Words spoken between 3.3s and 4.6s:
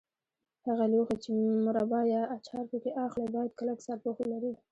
باید کلک سرپوښ ولري.